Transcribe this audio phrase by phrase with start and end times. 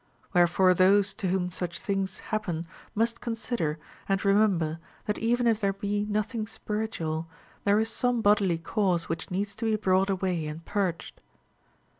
[0.33, 2.65] ΛVherefore those to whom such things happen
[2.95, 3.77] must con sider
[4.09, 7.27] and remember, that even if there be nothing spiritual,
[7.65, 11.21] there is some bodily cause which needs to be brought away and purged.